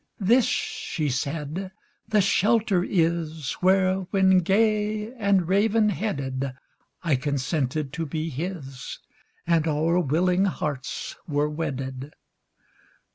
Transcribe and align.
"This," 0.19 0.45
she 0.45 1.09
said, 1.09 1.69
"the 2.09 2.21
shelter 2.21 2.83
is, 2.83 3.51
Where, 3.61 3.97
when 4.09 4.39
gay 4.39 5.13
and 5.13 5.47
raven 5.47 5.89
headed, 5.89 6.53
I 7.03 7.15
consented 7.15 7.93
to 7.93 8.07
be 8.07 8.29
his, 8.29 8.97
And 9.45 9.67
our 9.67 9.99
willing 9.99 10.45
hearts 10.45 11.17
were 11.27 11.47
wedded. 11.51 12.13